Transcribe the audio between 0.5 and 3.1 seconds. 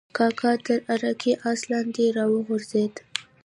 تر عراقي آس لاندې راوغورځېد.